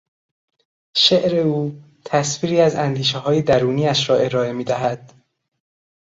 [0.95, 5.13] شعر او تصویری از اندیشههای درونیاش را ارائه میدهد.